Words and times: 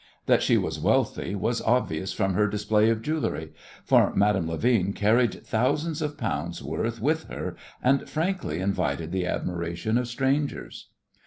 That 0.25 0.41
she 0.41 0.57
was 0.57 0.79
wealthy 0.79 1.35
was 1.35 1.61
obvious 1.61 2.11
from 2.11 2.33
her 2.33 2.47
display 2.47 2.89
of 2.89 3.03
jewellery, 3.03 3.53
for 3.85 4.11
Madame 4.15 4.47
Levin 4.47 4.93
carried 4.93 5.45
thousands 5.45 6.01
of 6.01 6.17
pounds 6.17 6.63
worth 6.63 6.99
with 6.99 7.25
her 7.25 7.55
and 7.83 8.09
frankly 8.09 8.59
invited 8.61 9.11
the 9.11 9.27
admiration 9.27 9.99
of 9.99 10.07
strangers. 10.07 10.87